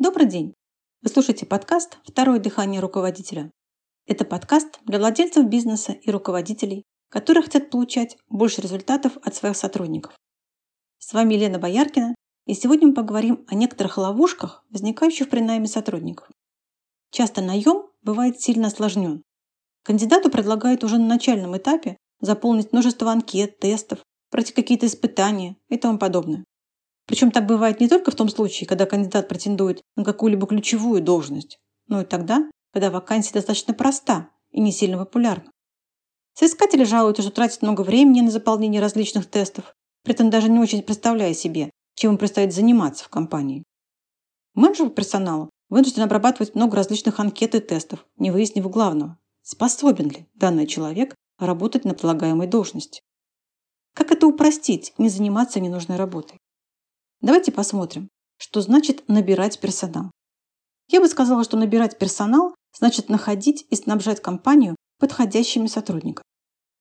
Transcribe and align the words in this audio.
Добрый 0.00 0.28
день! 0.28 0.54
Вы 1.02 1.08
слушаете 1.08 1.44
подкаст 1.44 1.98
«Второе 2.04 2.38
дыхание 2.38 2.80
руководителя». 2.80 3.50
Это 4.06 4.24
подкаст 4.24 4.78
для 4.84 5.00
владельцев 5.00 5.44
бизнеса 5.46 5.90
и 5.90 6.12
руководителей, 6.12 6.84
которые 7.08 7.42
хотят 7.42 7.68
получать 7.68 8.16
больше 8.28 8.60
результатов 8.60 9.16
от 9.24 9.34
своих 9.34 9.56
сотрудников. 9.56 10.14
С 11.00 11.12
вами 11.14 11.34
Елена 11.34 11.58
Бояркина, 11.58 12.14
и 12.46 12.54
сегодня 12.54 12.86
мы 12.86 12.94
поговорим 12.94 13.44
о 13.48 13.56
некоторых 13.56 13.98
ловушках, 13.98 14.64
возникающих 14.70 15.28
при 15.30 15.40
найме 15.40 15.66
сотрудников. 15.66 16.30
Часто 17.10 17.42
наем 17.42 17.88
бывает 18.02 18.40
сильно 18.40 18.68
осложнен. 18.68 19.24
Кандидату 19.82 20.30
предлагают 20.30 20.84
уже 20.84 20.98
на 20.98 21.08
начальном 21.08 21.56
этапе 21.56 21.96
заполнить 22.20 22.70
множество 22.70 23.10
анкет, 23.10 23.58
тестов, 23.58 23.98
пройти 24.30 24.52
какие-то 24.52 24.86
испытания 24.86 25.56
и 25.68 25.76
тому 25.76 25.98
подобное. 25.98 26.44
Причем 27.08 27.30
так 27.30 27.46
бывает 27.46 27.80
не 27.80 27.88
только 27.88 28.10
в 28.10 28.14
том 28.14 28.28
случае, 28.28 28.68
когда 28.68 28.84
кандидат 28.84 29.28
претендует 29.28 29.82
на 29.96 30.04
какую-либо 30.04 30.46
ключевую 30.46 31.02
должность, 31.02 31.58
но 31.86 32.02
и 32.02 32.04
тогда, 32.04 32.48
когда 32.72 32.90
вакансия 32.90 33.32
достаточно 33.32 33.72
проста 33.72 34.28
и 34.50 34.60
не 34.60 34.72
сильно 34.72 34.98
популярна. 34.98 35.50
Соискатели 36.34 36.84
жалуются, 36.84 37.22
что 37.22 37.30
тратят 37.30 37.62
много 37.62 37.80
времени 37.80 38.20
на 38.20 38.30
заполнение 38.30 38.82
различных 38.82 39.24
тестов, 39.26 39.74
при 40.04 40.12
этом 40.12 40.28
даже 40.28 40.50
не 40.50 40.58
очень 40.58 40.82
представляя 40.82 41.32
себе, 41.32 41.70
чем 41.94 42.12
им 42.12 42.18
предстоит 42.18 42.52
заниматься 42.52 43.04
в 43.04 43.08
компании. 43.08 43.64
Менеджер 44.54 44.90
персонала 44.90 45.48
вынужден 45.70 46.02
обрабатывать 46.02 46.54
много 46.54 46.76
различных 46.76 47.18
анкет 47.20 47.54
и 47.54 47.60
тестов, 47.60 48.06
не 48.18 48.30
выяснив 48.30 48.68
главного– 48.68 49.18
способен 49.42 50.10
ли 50.10 50.26
данный 50.34 50.66
человек 50.66 51.14
работать 51.38 51.86
на 51.86 51.94
предлагаемой 51.94 52.48
должности. 52.48 53.00
Как 53.94 54.12
это 54.12 54.26
упростить, 54.26 54.92
не 54.98 55.08
заниматься 55.08 55.58
ненужной 55.58 55.96
работой? 55.96 56.38
Давайте 57.20 57.50
посмотрим, 57.50 58.08
что 58.36 58.60
значит 58.60 59.08
набирать 59.08 59.58
персонал. 59.58 60.12
Я 60.88 61.00
бы 61.00 61.08
сказала, 61.08 61.42
что 61.42 61.56
набирать 61.56 61.98
персонал 61.98 62.54
значит 62.76 63.08
находить 63.08 63.66
и 63.70 63.74
снабжать 63.74 64.22
компанию 64.22 64.76
подходящими 64.98 65.66
сотрудниками. 65.66 66.24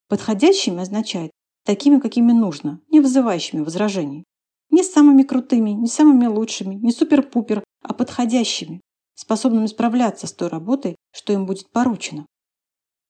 Подходящими 0.07 0.81
означает 0.81 1.31
такими, 1.65 1.99
какими 1.99 2.31
нужно, 2.31 2.81
не 2.89 2.99
вызывающими 2.99 3.61
возражений. 3.61 4.23
Не 4.69 4.83
самыми 4.83 5.23
крутыми, 5.23 5.71
не 5.71 5.87
самыми 5.87 6.27
лучшими, 6.27 6.75
не 6.75 6.91
супер-пупер, 6.91 7.63
а 7.81 7.93
подходящими, 7.93 8.81
способными 9.15 9.65
справляться 9.65 10.27
с 10.27 10.33
той 10.33 10.49
работой, 10.49 10.95
что 11.11 11.33
им 11.33 11.45
будет 11.45 11.71
поручено. 11.71 12.25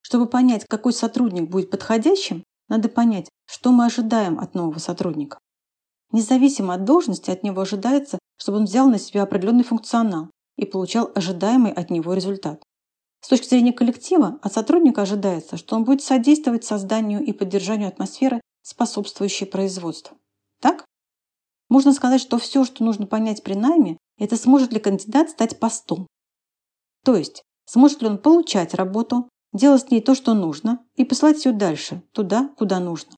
Чтобы 0.02 0.28
понять, 0.28 0.66
какой 0.70 0.94
сотрудник 0.94 1.50
будет 1.50 1.70
подходящим, 1.70 2.44
надо 2.70 2.90
понять, 2.90 3.30
что 3.46 3.72
мы 3.72 3.86
ожидаем 3.86 4.40
от 4.40 4.56
нового 4.56 4.80
сотрудника. 4.80 5.40
Независимо 6.12 6.74
от 6.74 6.84
должности 6.86 7.32
от 7.32 7.44
него 7.44 7.62
ожидается, 7.62 8.18
чтобы 8.38 8.60
он 8.60 8.66
взял 8.66 8.88
на 8.90 9.00
себя 9.00 9.24
определенный 9.24 9.64
функционал 9.64 10.30
и 10.58 10.66
получал 10.66 11.12
ожидаемый 11.14 11.72
от 11.72 11.90
него 11.90 12.14
результат. 12.14 12.64
С 13.22 13.28
точки 13.28 13.48
зрения 13.50 13.74
коллектива, 13.74 14.40
от 14.42 14.54
сотрудника 14.54 15.02
ожидается, 15.02 15.58
что 15.58 15.76
он 15.76 15.84
будет 15.84 16.02
содействовать 16.02 16.64
созданию 16.64 17.24
и 17.24 17.34
поддержанию 17.34 17.90
атмосферы, 17.90 18.42
способствующей 18.62 19.46
производству. 19.46 20.18
Так? 20.62 20.86
Можно 21.70 21.94
сказать, 21.94 22.22
что 22.22 22.38
все, 22.38 22.64
что 22.64 22.84
нужно 22.84 23.06
понять 23.06 23.44
при 23.44 23.54
найме, 23.54 23.98
это 24.18 24.38
сможет 24.38 24.72
ли 24.72 24.80
кандидат 24.80 25.30
стать 25.30 25.60
постом. 25.60 26.08
То 27.04 27.16
есть, 27.16 27.44
сможет 27.66 28.02
ли 28.02 28.08
он 28.08 28.18
получать 28.18 28.74
работу, 28.74 29.30
делать 29.54 29.84
с 29.84 29.92
ней 29.92 30.02
то, 30.02 30.16
что 30.16 30.34
нужно, 30.34 30.86
и 30.96 31.04
посылать 31.04 31.44
ее 31.46 31.52
дальше, 31.52 32.04
туда, 32.14 32.50
куда 32.58 32.80
нужно. 32.80 33.16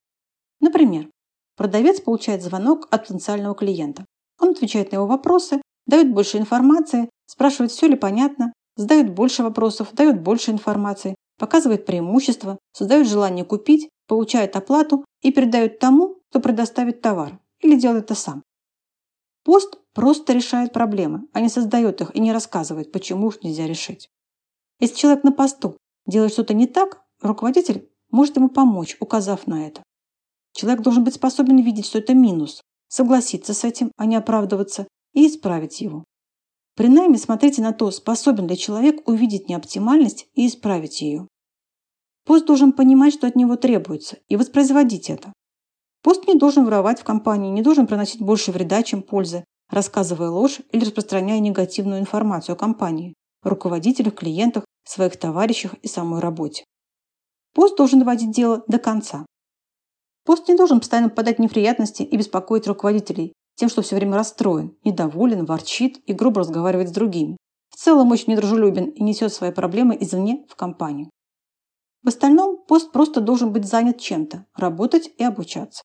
Например, 0.59 1.09
Продавец 1.59 1.99
получает 1.99 2.41
звонок 2.41 2.87
от 2.89 3.01
потенциального 3.01 3.53
клиента. 3.53 4.05
Он 4.39 4.51
отвечает 4.51 4.93
на 4.93 4.95
его 4.95 5.05
вопросы, 5.05 5.61
дает 5.85 6.09
больше 6.09 6.37
информации, 6.37 7.09
спрашивает, 7.25 7.73
все 7.73 7.85
ли 7.89 7.97
понятно, 7.97 8.53
задает 8.77 9.13
больше 9.13 9.43
вопросов, 9.43 9.89
дает 9.91 10.21
больше 10.21 10.51
информации, 10.51 11.15
показывает 11.37 11.85
преимущества, 11.85 12.57
создает 12.71 13.09
желание 13.09 13.43
купить, 13.43 13.89
получает 14.07 14.55
оплату 14.55 15.03
и 15.21 15.33
передает 15.33 15.79
тому, 15.79 16.21
кто 16.29 16.39
предоставит 16.39 17.01
товар 17.01 17.37
или 17.59 17.77
делает 17.77 18.05
это 18.05 18.15
сам. 18.15 18.41
Пост 19.43 19.79
просто 19.93 20.31
решает 20.31 20.71
проблемы, 20.71 21.27
а 21.33 21.41
не 21.41 21.49
создает 21.49 21.99
их 21.99 22.15
и 22.15 22.21
не 22.21 22.31
рассказывает, 22.31 22.93
почему 22.93 23.27
их 23.27 23.43
нельзя 23.43 23.67
решить. 23.67 24.07
Если 24.79 24.95
человек 24.95 25.25
на 25.25 25.33
посту 25.33 25.75
делает 26.07 26.31
что-то 26.31 26.53
не 26.53 26.67
так, 26.67 27.01
руководитель 27.21 27.89
может 28.11 28.37
ему 28.37 28.47
помочь, 28.47 28.95
указав 29.01 29.45
на 29.45 29.67
это. 29.67 29.83
Человек 30.53 30.81
должен 30.81 31.03
быть 31.03 31.15
способен 31.15 31.57
видеть, 31.57 31.85
что 31.85 31.99
это 31.99 32.13
минус, 32.13 32.61
согласиться 32.87 33.53
с 33.53 33.63
этим, 33.63 33.91
а 33.97 34.05
не 34.05 34.15
оправдываться, 34.15 34.87
и 35.13 35.27
исправить 35.27 35.81
его. 35.81 36.03
При 36.75 36.87
найме 36.87 37.17
смотрите 37.17 37.61
на 37.61 37.73
то, 37.73 37.91
способен 37.91 38.47
ли 38.47 38.57
человек 38.57 39.07
увидеть 39.07 39.49
неоптимальность 39.49 40.27
и 40.33 40.47
исправить 40.47 41.01
ее. 41.01 41.27
Пост 42.25 42.45
должен 42.45 42.73
понимать, 42.73 43.13
что 43.13 43.27
от 43.27 43.35
него 43.35 43.55
требуется, 43.55 44.17
и 44.27 44.35
воспроизводить 44.35 45.09
это. 45.09 45.33
Пост 46.03 46.27
не 46.27 46.35
должен 46.35 46.65
воровать 46.65 46.99
в 46.99 47.03
компании, 47.03 47.49
не 47.49 47.61
должен 47.61 47.87
приносить 47.87 48.21
больше 48.21 48.51
вреда, 48.51 48.83
чем 48.83 49.01
пользы, 49.01 49.43
рассказывая 49.69 50.29
ложь 50.29 50.61
или 50.71 50.85
распространяя 50.85 51.39
негативную 51.39 51.99
информацию 51.99 52.53
о 52.53 52.57
компании, 52.57 53.13
руководителях, 53.43 54.15
клиентах, 54.15 54.63
своих 54.85 55.17
товарищах 55.17 55.73
и 55.81 55.87
самой 55.87 56.19
работе. 56.19 56.63
Пост 57.53 57.77
должен 57.77 57.99
доводить 57.99 58.31
дело 58.31 58.63
до 58.67 58.79
конца. 58.79 59.25
Пост 60.29 60.47
не 60.47 60.53
должен 60.53 60.79
постоянно 60.79 61.09
попадать 61.09 61.37
в 61.37 61.41
неприятности 61.41 62.03
и 62.03 62.15
беспокоить 62.15 62.67
руководителей 62.67 63.33
тем, 63.55 63.67
что 63.67 63.81
все 63.81 63.95
время 63.95 64.15
расстроен, 64.15 64.77
недоволен, 64.83 65.43
ворчит 65.43 65.97
и 66.05 66.13
грубо 66.13 66.41
разговаривает 66.41 66.89
с 66.89 66.91
другими. 66.91 67.35
В 67.71 67.77
целом 67.77 68.11
очень 68.11 68.33
недружелюбен 68.33 68.91
и 68.91 69.01
несет 69.01 69.33
свои 69.33 69.49
проблемы 69.51 69.97
извне 69.99 70.45
в 70.47 70.55
компанию. 70.55 71.09
В 72.03 72.09
остальном 72.09 72.63
пост 72.67 72.91
просто 72.91 73.21
должен 73.21 73.51
быть 73.51 73.65
занят 73.65 73.99
чем-то, 73.99 74.45
работать 74.55 75.09
и 75.17 75.23
обучаться. 75.23 75.81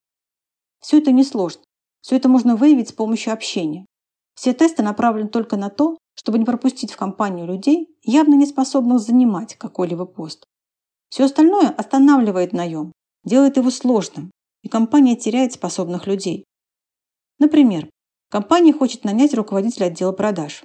Все 0.80 0.98
это 0.98 1.10
несложно. 1.10 1.62
Все 2.02 2.16
это 2.16 2.28
можно 2.28 2.54
выявить 2.54 2.90
с 2.90 2.92
помощью 2.92 3.32
общения. 3.32 3.86
Все 4.34 4.52
тесты 4.52 4.82
направлены 4.82 5.30
только 5.30 5.56
на 5.56 5.70
то, 5.70 5.96
чтобы 6.16 6.38
не 6.38 6.44
пропустить 6.44 6.92
в 6.92 6.98
компанию 6.98 7.46
людей, 7.46 7.96
явно 8.02 8.34
не 8.34 8.44
способных 8.44 9.00
занимать 9.00 9.54
какой-либо 9.54 10.04
пост. 10.04 10.44
Все 11.08 11.24
остальное 11.24 11.70
останавливает 11.70 12.52
наем, 12.52 12.92
делает 13.24 13.56
его 13.56 13.70
сложным, 13.70 14.30
и 14.62 14.68
компания 14.68 15.16
теряет 15.16 15.52
способных 15.52 16.06
людей. 16.06 16.44
Например, 17.38 17.88
компания 18.30 18.72
хочет 18.72 19.04
нанять 19.04 19.34
руководителя 19.34 19.86
отдела 19.86 20.12
продаж. 20.12 20.64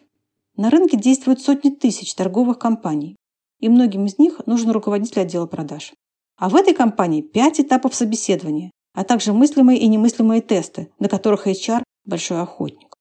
На 0.55 0.69
рынке 0.69 0.97
действуют 0.97 1.41
сотни 1.41 1.69
тысяч 1.69 2.13
торговых 2.15 2.59
компаний, 2.59 3.15
и 3.59 3.69
многим 3.69 4.05
из 4.05 4.17
них 4.17 4.45
нужен 4.45 4.71
руководитель 4.71 5.21
отдела 5.21 5.45
продаж. 5.45 5.93
А 6.37 6.49
в 6.49 6.55
этой 6.55 6.73
компании 6.73 7.21
пять 7.21 7.59
этапов 7.59 7.95
собеседования, 7.95 8.71
а 8.93 9.03
также 9.03 9.33
мыслимые 9.33 9.79
и 9.79 9.87
немыслимые 9.87 10.41
тесты, 10.41 10.91
на 10.99 11.09
которых 11.09 11.47
HR– 11.47 11.83
большой 12.05 12.41
охотник. 12.41 12.93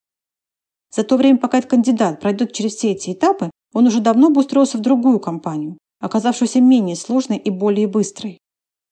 За 0.94 1.04
то 1.04 1.16
время, 1.16 1.38
пока 1.38 1.58
этот 1.58 1.70
кандидат 1.70 2.20
пройдет 2.20 2.52
через 2.52 2.74
все 2.74 2.92
эти 2.92 3.12
этапы, 3.12 3.50
он 3.72 3.86
уже 3.86 4.00
давно 4.00 4.30
бы 4.30 4.40
устроился 4.40 4.78
в 4.78 4.80
другую 4.80 5.20
компанию, 5.20 5.78
оказавшуюся 6.00 6.60
менее 6.60 6.96
сложной 6.96 7.36
и 7.36 7.50
более 7.50 7.86
быстрой. 7.86 8.38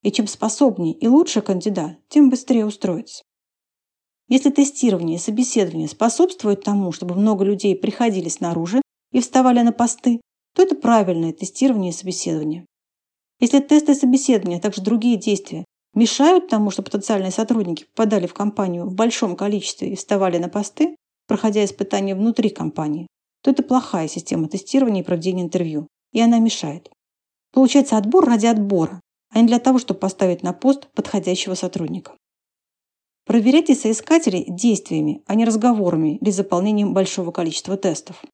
И 0.02 0.12
чем 0.12 0.26
способнее 0.26 0.94
и 0.94 1.08
лучше 1.08 1.40
кандидат, 1.40 1.98
тем 2.08 2.30
быстрее 2.30 2.66
устроится. 2.66 3.22
Если 4.28 4.50
тестирование 4.50 5.16
и 5.16 5.20
собеседование 5.20 5.88
способствуют 5.88 6.64
тому, 6.64 6.92
чтобы 6.92 7.14
много 7.14 7.44
людей 7.44 7.76
приходили 7.76 8.28
снаружи 8.28 8.82
и 9.12 9.20
вставали 9.20 9.60
на 9.60 9.72
посты, 9.72 10.20
то 10.54 10.62
это 10.62 10.74
правильное 10.74 11.32
тестирование 11.32 11.90
и 11.90 11.94
собеседование. 11.94 12.66
Если 13.38 13.60
тесты 13.60 13.92
и 13.92 13.94
собеседования, 13.94 14.58
а 14.58 14.60
также 14.60 14.82
другие 14.82 15.16
действия 15.16 15.64
мешают 15.94 16.48
тому, 16.48 16.70
что 16.70 16.82
потенциальные 16.82 17.30
сотрудники 17.30 17.84
попадали 17.84 18.26
в 18.26 18.34
компанию 18.34 18.86
в 18.86 18.94
большом 18.94 19.36
количестве 19.36 19.92
и 19.92 19.96
вставали 19.96 20.38
на 20.38 20.48
посты, 20.48 20.96
проходя 21.28 21.64
испытания 21.64 22.14
внутри 22.14 22.50
компании, 22.50 23.06
то 23.42 23.50
это 23.50 23.62
плохая 23.62 24.08
система 24.08 24.48
тестирования 24.48 25.02
и 25.02 25.04
проведения 25.04 25.42
интервью, 25.42 25.86
и 26.12 26.20
она 26.20 26.38
мешает. 26.38 26.90
Получается 27.52 27.96
отбор 27.96 28.24
ради 28.24 28.46
отбора, 28.46 29.00
а 29.36 29.40
не 29.40 29.46
для 29.48 29.58
того, 29.58 29.78
чтобы 29.78 30.00
поставить 30.00 30.42
на 30.42 30.54
пост 30.54 30.88
подходящего 30.94 31.52
сотрудника. 31.52 32.16
Проверяйте 33.26 33.74
соискателей 33.74 34.46
действиями, 34.48 35.22
а 35.26 35.34
не 35.34 35.44
разговорами 35.44 36.16
или 36.16 36.30
заполнением 36.30 36.94
большого 36.94 37.32
количества 37.32 37.76
тестов. 37.76 38.24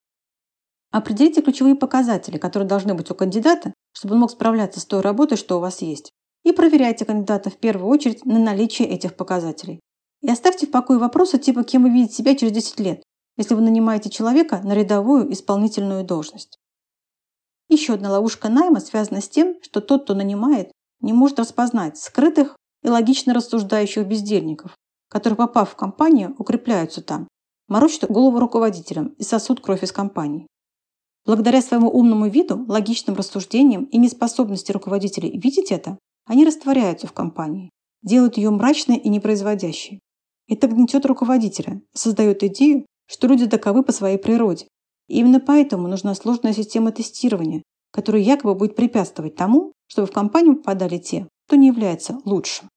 Определите 0.93 1.43
ключевые 1.43 1.75
показатели, 1.75 2.38
которые 2.38 2.69
должны 2.69 2.94
быть 2.94 3.10
у 3.10 3.16
кандидата, 3.16 3.75
чтобы 3.93 4.14
он 4.14 4.20
мог 4.20 4.31
справляться 4.31 4.78
с 4.78 4.84
той 4.84 5.00
работой, 5.00 5.37
что 5.37 5.56
у 5.56 5.60
вас 5.60 5.82
есть. 5.82 6.12
И 6.44 6.52
проверяйте 6.52 7.05
кандидата 7.05 7.50
в 7.50 7.56
первую 7.56 7.88
очередь 7.88 8.25
на 8.25 8.38
наличие 8.38 8.87
этих 8.87 9.16
показателей. 9.16 9.81
И 10.20 10.31
оставьте 10.31 10.69
в 10.69 10.70
покое 10.70 11.00
вопросы 11.00 11.37
типа 11.37 11.64
«Кем 11.64 11.82
вы 11.82 11.90
видите 11.90 12.14
себя 12.14 12.37
через 12.37 12.52
10 12.52 12.78
лет?», 12.78 13.02
если 13.37 13.55
вы 13.55 13.62
нанимаете 13.62 14.08
человека 14.08 14.60
на 14.62 14.72
рядовую 14.72 15.32
исполнительную 15.32 16.05
должность. 16.05 16.60
Еще 17.69 17.94
одна 17.94 18.12
ловушка 18.12 18.48
найма 18.48 18.78
связана 18.78 19.20
с 19.20 19.28
тем, 19.28 19.56
что 19.62 19.81
тот, 19.81 20.05
кто 20.05 20.14
нанимает, 20.14 20.70
не 21.02 21.12
может 21.12 21.38
распознать 21.38 21.99
скрытых 21.99 22.56
и 22.82 22.88
логично 22.88 23.34
рассуждающих 23.34 24.06
бездельников, 24.06 24.76
которые, 25.08 25.37
попав 25.37 25.70
в 25.70 25.76
компанию, 25.76 26.34
укрепляются 26.38 27.02
там, 27.02 27.28
морочат 27.69 28.10
голову 28.10 28.38
руководителям 28.38 29.08
и 29.19 29.22
сосут 29.22 29.60
кровь 29.60 29.82
из 29.82 29.93
компании. 29.93 30.46
Благодаря 31.25 31.62
своему 31.62 31.88
умному 31.88 32.28
виду, 32.28 32.64
логичным 32.66 33.14
рассуждениям 33.14 33.84
и 33.84 33.99
неспособности 33.99 34.72
руководителей 34.72 35.38
видеть 35.38 35.70
это, 35.70 35.99
они 36.26 36.44
растворяются 36.44 37.06
в 37.06 37.12
компании, 37.12 37.70
делают 38.02 38.37
ее 38.37 38.50
мрачной 38.50 38.96
и 38.96 39.08
непроизводящей. 39.08 40.00
Это 40.48 40.66
гнетет 40.66 41.06
руководителя, 41.06 41.82
создает 41.94 42.43
идею, 42.43 42.87
что 43.06 43.28
люди 43.28 43.46
таковы 43.46 43.82
по 43.84 43.93
своей 43.93 44.19
природе. 44.19 44.66
И 45.08 45.19
именно 45.19 45.40
поэтому 45.40 45.88
нужна 45.88 46.14
сложная 46.14 46.52
система 46.52 46.90
тестирования, 46.90 47.62
которая 47.93 48.22
якобы 48.22 48.55
будет 48.55 48.76
препятствовать 48.76 49.37
тому, 49.37 49.71
чтобы 49.92 50.08
в 50.08 50.12
компанию 50.12 50.56
попадали 50.56 50.96
те, 50.96 51.28
кто 51.46 51.56
не 51.56 51.66
является 51.66 52.18
лучшим. 52.24 52.70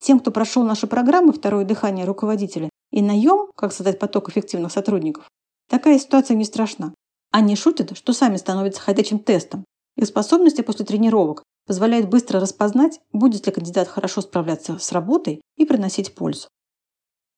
Тем, 0.00 0.18
кто 0.18 0.32
прошел 0.32 0.64
наши 0.64 0.88
программы 0.88 1.32
«Второе 1.32 1.64
дыхание 1.64 2.04
руководителя» 2.04 2.68
и 2.90 3.00
наем, 3.00 3.52
как 3.54 3.72
создать 3.72 4.00
поток 4.00 4.28
эффективных 4.28 4.72
сотрудников, 4.72 5.28
такая 5.68 6.00
ситуация 6.00 6.36
не 6.36 6.44
страшна. 6.44 6.92
Они 7.30 7.54
шутят, 7.54 7.96
что 7.96 8.12
сами 8.12 8.36
становятся 8.36 8.80
ходячим 8.80 9.20
тестом. 9.20 9.64
Их 9.96 10.08
способности 10.08 10.62
после 10.62 10.84
тренировок 10.84 11.44
позволяют 11.68 12.08
быстро 12.08 12.40
распознать, 12.40 12.98
будет 13.12 13.46
ли 13.46 13.52
кандидат 13.52 13.86
хорошо 13.86 14.22
справляться 14.22 14.80
с 14.80 14.90
работой 14.90 15.40
и 15.56 15.64
приносить 15.64 16.16
пользу. 16.16 16.48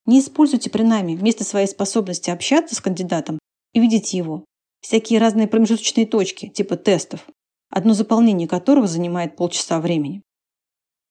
Не 0.07 0.21
используйте 0.21 0.71
при 0.71 0.85
найме 0.85 1.17
вместо 1.17 1.45
своей 1.45 1.67
способности 1.67 2.31
общаться 2.31 2.75
с 2.75 2.81
кандидатом 2.81 3.39
и 3.75 3.81
видеть 3.81 4.15
его. 4.15 4.47
Всякие 4.81 5.21
разные 5.21 5.49
промежуточные 5.49 6.07
точки, 6.07 6.49
типа 6.49 6.77
тестов, 6.79 7.27
одно 7.75 7.93
заполнение 7.93 8.47
которых 8.47 8.89
занимает 8.89 9.35
полчаса 9.35 9.81
времени. 9.81 10.23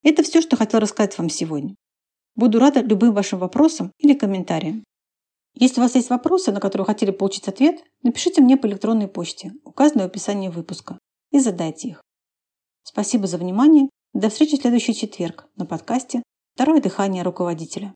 Это 0.01 0.23
все, 0.23 0.41
что 0.41 0.55
хотела 0.55 0.79
рассказать 0.79 1.17
вам 1.17 1.29
сегодня. 1.29 1.75
Буду 2.35 2.57
рада 2.57 2.79
любым 2.79 3.13
вашим 3.13 3.39
вопросам 3.39 3.91
или 3.97 4.13
комментариям. 4.13 4.85
Если 5.55 5.81
у 5.81 5.83
вас 5.83 5.95
есть 5.95 6.09
вопросы, 6.09 6.53
на 6.53 6.61
которые 6.61 6.85
хотели 6.85 7.11
получить 7.11 7.49
ответ, 7.49 7.83
напишите 8.01 8.41
мне 8.41 8.55
по 8.55 8.65
электронной 8.65 9.09
почте, 9.09 9.51
указанной 9.65 10.05
в 10.05 10.07
описании 10.07 10.47
выпуска, 10.47 10.97
и 11.31 11.39
задайте 11.39 11.89
их. 11.89 12.01
Спасибо 12.83 13.27
за 13.27 13.37
внимание. 13.37 13.89
До 14.13 14.29
встречи 14.29 14.57
в 14.57 14.61
следующий 14.61 14.95
четверг 14.95 15.45
на 15.57 15.65
подкасте 15.65 16.23
«Второе 16.55 16.81
дыхание 16.81 17.23
руководителя». 17.23 17.91